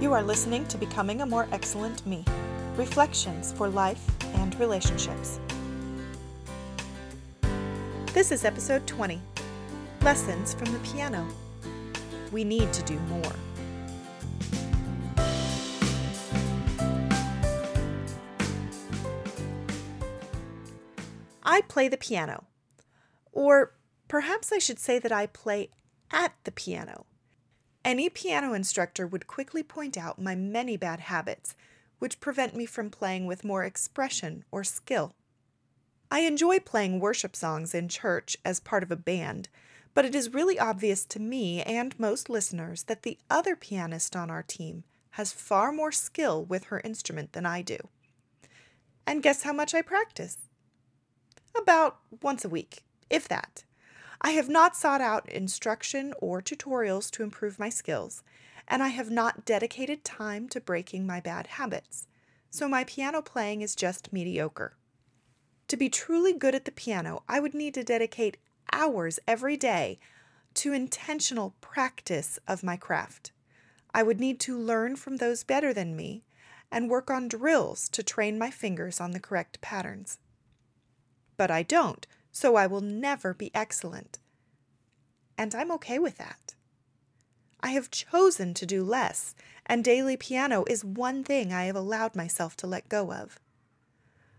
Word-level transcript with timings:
You 0.00 0.12
are 0.12 0.22
listening 0.22 0.64
to 0.68 0.78
Becoming 0.78 1.22
a 1.22 1.26
More 1.26 1.48
Excellent 1.50 2.06
Me 2.06 2.24
Reflections 2.76 3.52
for 3.52 3.68
Life 3.68 4.08
and 4.36 4.54
Relationships. 4.60 5.40
This 8.14 8.30
is 8.30 8.44
episode 8.44 8.86
20 8.86 9.20
Lessons 10.02 10.54
from 10.54 10.72
the 10.72 10.78
Piano. 10.78 11.26
We 12.30 12.44
need 12.44 12.72
to 12.74 12.82
do 12.84 12.96
more. 13.00 13.32
I 21.42 21.62
play 21.62 21.88
the 21.88 21.96
piano. 21.96 22.44
Or 23.32 23.74
perhaps 24.06 24.52
I 24.52 24.58
should 24.58 24.78
say 24.78 25.00
that 25.00 25.10
I 25.10 25.26
play 25.26 25.70
at 26.12 26.34
the 26.44 26.52
piano. 26.52 27.04
Any 27.88 28.10
piano 28.10 28.52
instructor 28.52 29.06
would 29.06 29.26
quickly 29.26 29.62
point 29.62 29.96
out 29.96 30.20
my 30.20 30.34
many 30.34 30.76
bad 30.76 31.00
habits, 31.00 31.56
which 31.98 32.20
prevent 32.20 32.54
me 32.54 32.66
from 32.66 32.90
playing 32.90 33.24
with 33.24 33.46
more 33.46 33.64
expression 33.64 34.44
or 34.50 34.62
skill. 34.62 35.14
I 36.10 36.20
enjoy 36.20 36.58
playing 36.58 37.00
worship 37.00 37.34
songs 37.34 37.74
in 37.74 37.88
church 37.88 38.36
as 38.44 38.60
part 38.60 38.82
of 38.82 38.90
a 38.90 38.96
band, 38.96 39.48
but 39.94 40.04
it 40.04 40.14
is 40.14 40.34
really 40.34 40.58
obvious 40.58 41.06
to 41.06 41.18
me 41.18 41.62
and 41.62 41.98
most 41.98 42.28
listeners 42.28 42.82
that 42.82 43.04
the 43.04 43.16
other 43.30 43.56
pianist 43.56 44.14
on 44.14 44.30
our 44.30 44.42
team 44.42 44.84
has 45.12 45.32
far 45.32 45.72
more 45.72 45.90
skill 45.90 46.44
with 46.44 46.64
her 46.64 46.82
instrument 46.84 47.32
than 47.32 47.46
I 47.46 47.62
do. 47.62 47.78
And 49.06 49.22
guess 49.22 49.44
how 49.44 49.54
much 49.54 49.72
I 49.72 49.80
practice? 49.80 50.36
About 51.56 52.00
once 52.20 52.44
a 52.44 52.50
week, 52.50 52.82
if 53.08 53.26
that. 53.28 53.64
I 54.20 54.30
have 54.30 54.48
not 54.48 54.76
sought 54.76 55.00
out 55.00 55.28
instruction 55.28 56.12
or 56.20 56.42
tutorials 56.42 57.10
to 57.12 57.22
improve 57.22 57.58
my 57.58 57.68
skills, 57.68 58.22
and 58.66 58.82
I 58.82 58.88
have 58.88 59.10
not 59.10 59.44
dedicated 59.44 60.04
time 60.04 60.48
to 60.50 60.60
breaking 60.60 61.06
my 61.06 61.20
bad 61.20 61.46
habits, 61.46 62.06
so 62.50 62.68
my 62.68 62.84
piano 62.84 63.22
playing 63.22 63.62
is 63.62 63.76
just 63.76 64.12
mediocre. 64.12 64.76
To 65.68 65.76
be 65.76 65.88
truly 65.88 66.32
good 66.32 66.54
at 66.54 66.64
the 66.64 66.72
piano, 66.72 67.22
I 67.28 67.40
would 67.40 67.54
need 67.54 67.74
to 67.74 67.84
dedicate 67.84 68.38
hours 68.72 69.20
every 69.26 69.56
day 69.56 69.98
to 70.54 70.72
intentional 70.72 71.54
practice 71.60 72.38
of 72.48 72.64
my 72.64 72.76
craft. 72.76 73.32
I 73.94 74.02
would 74.02 74.18
need 74.18 74.40
to 74.40 74.58
learn 74.58 74.96
from 74.96 75.16
those 75.16 75.44
better 75.44 75.72
than 75.72 75.96
me 75.96 76.24
and 76.70 76.90
work 76.90 77.10
on 77.10 77.28
drills 77.28 77.88
to 77.90 78.02
train 78.02 78.38
my 78.38 78.50
fingers 78.50 79.00
on 79.00 79.12
the 79.12 79.20
correct 79.20 79.60
patterns. 79.60 80.18
But 81.36 81.50
I 81.50 81.62
don't, 81.62 82.06
so 82.38 82.54
I 82.54 82.68
will 82.68 82.80
never 82.80 83.34
be 83.34 83.50
excellent. 83.52 84.20
And 85.36 85.56
I'm 85.56 85.72
okay 85.72 85.98
with 85.98 86.18
that. 86.18 86.54
I 87.60 87.70
have 87.70 87.90
chosen 87.90 88.54
to 88.54 88.64
do 88.64 88.84
less, 88.84 89.34
and 89.66 89.82
daily 89.82 90.16
piano 90.16 90.64
is 90.68 90.84
one 90.84 91.24
thing 91.24 91.52
I 91.52 91.64
have 91.64 91.74
allowed 91.74 92.14
myself 92.14 92.56
to 92.58 92.68
let 92.68 92.88
go 92.88 93.12
of. 93.12 93.40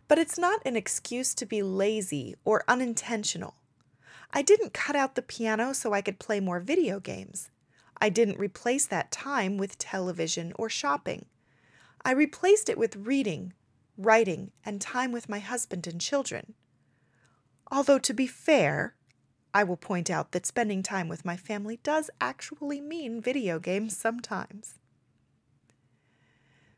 But 0.07 0.17
it's 0.17 0.39
not 0.39 0.65
an 0.65 0.77
excuse 0.77 1.33
to 1.35 1.45
be 1.45 1.61
lazy 1.61 2.35
or 2.45 2.63
unintentional. 2.69 3.55
I 4.31 4.43
didn't 4.43 4.73
cut 4.73 4.95
out 4.95 5.15
the 5.15 5.21
piano 5.21 5.73
so 5.73 5.91
I 5.91 6.01
could 6.01 6.19
play 6.19 6.39
more 6.39 6.61
video 6.61 7.01
games. 7.01 7.51
I 7.99 8.07
didn't 8.07 8.39
replace 8.39 8.85
that 8.85 9.11
time 9.11 9.57
with 9.57 9.77
television 9.77 10.53
or 10.55 10.69
shopping. 10.69 11.25
I 12.05 12.11
replaced 12.11 12.69
it 12.69 12.77
with 12.77 12.95
reading, 12.95 13.51
writing, 13.97 14.51
and 14.65 14.79
time 14.79 15.11
with 15.11 15.27
my 15.27 15.39
husband 15.39 15.85
and 15.85 15.99
children. 15.99 16.53
Although, 17.71 17.99
to 17.99 18.13
be 18.13 18.25
fair, 18.25 18.95
I 19.53 19.63
will 19.63 19.77
point 19.77 20.09
out 20.09 20.31
that 20.31 20.45
spending 20.45 20.83
time 20.83 21.07
with 21.07 21.25
my 21.25 21.37
family 21.37 21.79
does 21.83 22.09
actually 22.19 22.81
mean 22.81 23.21
video 23.21 23.59
games 23.59 23.95
sometimes. 23.95 24.75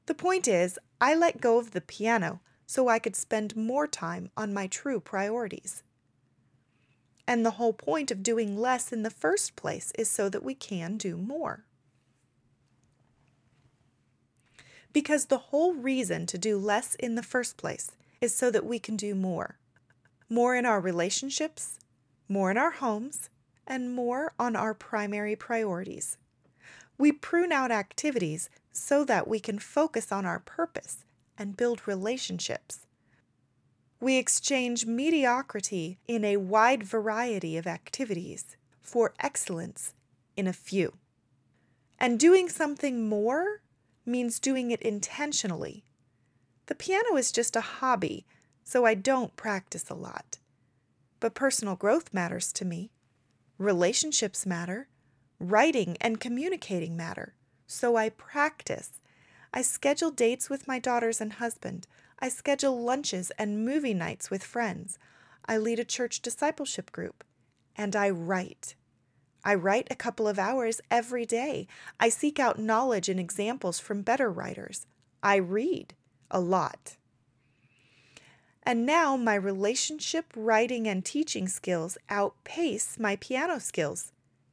The 0.06 0.14
point 0.14 0.48
is, 0.48 0.78
I 1.00 1.16
let 1.16 1.42
go 1.42 1.58
of 1.58 1.72
the 1.72 1.82
piano 1.82 2.42
so 2.66 2.88
I 2.88 3.00
could 3.00 3.16
spend 3.16 3.56
more 3.56 3.88
time 3.88 4.30
on 4.36 4.54
my 4.54 4.68
true 4.68 5.00
priorities. 5.00 5.84
And 7.28 7.46
the 7.46 7.52
whole 7.52 7.74
point 7.74 8.12
of 8.12 8.24
doing 8.24 8.58
less 8.58 8.92
in 8.92 9.04
the 9.04 9.10
first 9.10 9.56
place 9.56 9.94
is 9.98 10.10
so 10.10 10.28
that 10.30 10.44
we 10.44 10.56
can 10.56 10.98
do 10.98 11.16
more. 11.16 11.66
Because 14.92 15.26
the 15.26 15.38
whole 15.38 15.74
reason 15.74 16.26
to 16.26 16.38
do 16.38 16.58
less 16.58 16.96
in 16.96 17.16
the 17.16 17.24
first 17.24 17.56
place 17.56 17.92
is 18.20 18.36
so 18.36 18.52
that 18.52 18.66
we 18.66 18.80
can 18.80 18.98
do 18.98 19.16
more 19.16 19.58
more 20.32 20.56
in 20.56 20.66
our 20.66 20.80
relationships, 20.80 21.78
more 22.30 22.50
in 22.50 22.58
our 22.58 22.72
homes, 22.72 23.30
and 23.68 23.94
more 23.94 24.34
on 24.40 24.56
our 24.56 24.74
primary 24.74 25.36
priorities. 25.36 26.18
We 26.98 27.12
prune 27.12 27.52
out 27.52 27.70
activities 27.70 28.50
so 28.72 29.04
that 29.04 29.28
we 29.28 29.42
can 29.42 29.60
focus 29.60 30.10
on 30.10 30.26
our 30.26 30.40
purpose 30.40 31.04
and 31.38 31.58
build 31.58 31.86
relationships. 31.86 32.88
We 34.00 34.16
exchange 34.16 34.86
mediocrity 34.86 36.00
in 36.08 36.24
a 36.24 36.38
wide 36.38 36.84
variety 36.84 37.58
of 37.58 37.68
activities 37.68 38.56
for 38.80 39.14
excellence 39.20 39.94
in 40.38 40.48
a 40.48 40.54
few. 40.54 40.94
And 42.00 42.18
doing 42.18 42.48
something 42.48 43.10
more 43.10 43.62
means 44.06 44.40
doing 44.40 44.72
it 44.72 44.82
intentionally. 44.82 45.84
The 46.68 46.76
piano 46.76 47.18
is 47.18 47.34
just 47.34 47.58
a 47.58 47.62
hobby 47.62 48.26
so 48.72 48.86
I 48.86 48.94
don't 48.94 49.36
practice 49.36 49.90
a 49.90 49.94
lot. 49.94 50.38
But 51.20 51.34
personal 51.34 51.76
growth 51.76 52.14
matters 52.14 52.54
to 52.54 52.64
me. 52.64 52.90
Relationships 53.58 54.46
matter. 54.46 54.88
Writing 55.42 55.98
and 56.00 56.22
communicating 56.22 56.96
matter. 56.96 57.36
So 57.68 57.98
I 57.98 58.08
practice. 58.08 59.02
I 59.54 59.62
schedule 59.62 60.10
dates 60.10 60.50
with 60.50 60.70
my 60.70 60.80
daughters 60.80 61.20
and 61.20 61.34
husband. 61.34 61.86
I 62.20 62.30
schedule 62.30 62.82
lunches 62.82 63.30
and 63.32 63.66
movie 63.66 63.94
nights 63.94 64.32
with 64.32 64.42
friends. 64.42 64.98
I 65.46 65.58
lead 65.58 65.80
a 65.80 65.84
church 65.84 66.22
discipleship 66.22 66.94
group. 66.94 67.26
And 67.76 67.94
I 67.94 68.10
write. 68.10 68.76
I 69.44 69.54
write 69.56 69.90
a 69.92 69.96
couple 69.96 70.30
of 70.30 70.40
hours 70.40 70.80
every 70.90 71.26
day. 71.26 71.68
I 72.00 72.08
seek 72.08 72.40
out 72.40 72.58
knowledge 72.58 73.10
and 73.10 73.20
examples 73.20 73.82
from 73.82 74.02
better 74.02 74.32
writers. 74.32 74.88
I 75.22 75.36
read 75.36 75.94
a 76.30 76.40
lot. 76.40 76.96
And 78.64 78.86
now 78.86 79.18
my 79.18 79.36
relationship, 79.36 80.26
writing, 80.36 80.88
and 80.88 81.04
teaching 81.04 81.48
skills 81.48 81.98
outpace 82.10 83.00
my 83.00 83.16
piano 83.16 83.60
skills 83.60 84.12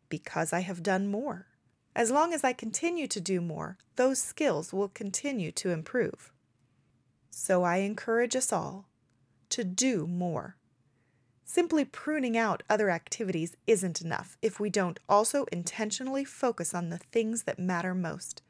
because 0.08 0.52
I 0.52 0.60
have 0.60 0.82
done 0.82 1.10
more. 1.10 1.46
As 1.94 2.10
long 2.10 2.32
as 2.32 2.44
I 2.44 2.52
continue 2.52 3.06
to 3.08 3.20
do 3.20 3.40
more, 3.40 3.76
those 3.96 4.20
skills 4.20 4.72
will 4.72 4.88
continue 4.88 5.52
to 5.52 5.70
improve. 5.70 6.32
So 7.30 7.64
I 7.64 7.78
encourage 7.78 8.34
us 8.34 8.52
all 8.52 8.88
to 9.50 9.64
do 9.64 10.06
more. 10.06 10.56
Simply 11.44 11.84
pruning 11.84 12.36
out 12.36 12.62
other 12.68 12.90
activities 12.90 13.56
isn't 13.66 14.02
enough 14.02 14.36
if 14.42 14.60
we 14.60 14.70
don't 14.70 15.00
also 15.08 15.44
intentionally 15.50 16.24
focus 16.24 16.74
on 16.74 16.90
the 16.90 16.98
things 16.98 17.44
that 17.44 17.58
matter 17.58 17.94
most. 17.94 18.42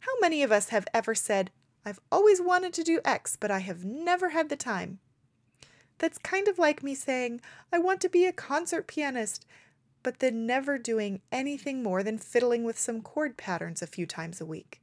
How 0.00 0.12
many 0.20 0.42
of 0.42 0.50
us 0.50 0.70
have 0.70 0.86
ever 0.94 1.14
said, 1.14 1.50
I've 1.88 2.00
always 2.12 2.38
wanted 2.38 2.74
to 2.74 2.84
do 2.84 3.00
X, 3.02 3.34
but 3.34 3.50
I 3.50 3.60
have 3.60 3.82
never 3.82 4.28
had 4.28 4.50
the 4.50 4.56
time. 4.56 4.98
That's 5.96 6.18
kind 6.18 6.46
of 6.46 6.58
like 6.58 6.82
me 6.82 6.94
saying, 6.94 7.40
I 7.72 7.78
want 7.78 8.02
to 8.02 8.10
be 8.10 8.26
a 8.26 8.32
concert 8.32 8.86
pianist, 8.86 9.46
but 10.02 10.18
then 10.18 10.44
never 10.44 10.76
doing 10.76 11.22
anything 11.32 11.82
more 11.82 12.02
than 12.02 12.18
fiddling 12.18 12.62
with 12.62 12.78
some 12.78 13.00
chord 13.00 13.38
patterns 13.38 13.80
a 13.80 13.86
few 13.86 14.04
times 14.04 14.38
a 14.38 14.44
week. 14.44 14.82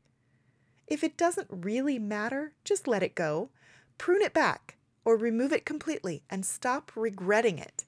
If 0.87 1.03
it 1.03 1.15
doesn't 1.15 1.47
really 1.51 1.99
matter, 1.99 2.53
just 2.63 2.87
let 2.87 3.03
it 3.03 3.13
go. 3.13 3.51
Prune 3.99 4.23
it 4.23 4.33
back 4.33 4.77
or 5.03 5.15
remove 5.15 5.53
it 5.53 5.63
completely 5.63 6.23
and 6.27 6.43
stop 6.43 6.91
regretting 6.95 7.59
it. 7.59 7.85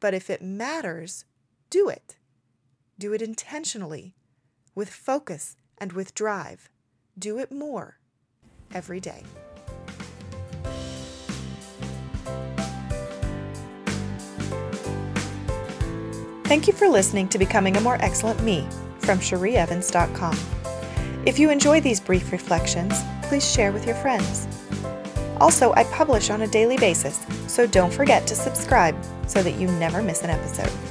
But 0.00 0.14
if 0.14 0.30
it 0.30 0.40
matters, 0.40 1.26
do 1.68 1.90
it. 1.90 2.16
Do 2.98 3.12
it 3.12 3.20
intentionally, 3.20 4.14
with 4.74 4.88
focus 4.88 5.58
and 5.76 5.92
with 5.92 6.14
drive. 6.14 6.70
Do 7.18 7.38
it 7.38 7.52
more 7.52 7.98
every 8.74 9.00
day. 9.00 9.22
Thank 16.44 16.66
you 16.66 16.72
for 16.72 16.88
listening 16.88 17.28
to 17.28 17.38
Becoming 17.38 17.76
a 17.76 17.80
More 17.80 17.96
Excellent 18.00 18.42
Me 18.42 18.66
from 18.98 19.18
CherieEvans.com. 19.20 20.36
If 21.24 21.38
you 21.38 21.48
enjoy 21.50 21.80
these 21.80 22.00
brief 22.00 22.32
reflections, 22.32 22.94
please 23.22 23.48
share 23.48 23.70
with 23.70 23.86
your 23.86 23.94
friends. 23.94 24.48
Also, 25.38 25.72
I 25.74 25.84
publish 25.84 26.28
on 26.28 26.42
a 26.42 26.48
daily 26.48 26.76
basis, 26.76 27.24
so 27.46 27.66
don't 27.66 27.92
forget 27.92 28.26
to 28.26 28.34
subscribe 28.34 28.96
so 29.26 29.42
that 29.42 29.60
you 29.60 29.68
never 29.78 30.02
miss 30.02 30.22
an 30.22 30.30
episode. 30.30 30.89